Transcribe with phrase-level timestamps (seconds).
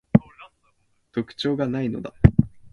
[1.11, 2.11] 特徴が無いのだ